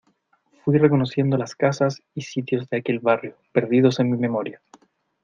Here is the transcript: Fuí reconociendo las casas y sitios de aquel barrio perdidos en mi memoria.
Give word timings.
Fuí 0.65 0.79
reconociendo 0.79 1.37
las 1.37 1.53
casas 1.55 2.01
y 2.15 2.21
sitios 2.21 2.67
de 2.71 2.77
aquel 2.77 2.97
barrio 3.01 3.37
perdidos 3.53 3.99
en 3.99 4.09
mi 4.09 4.17
memoria. 4.17 4.59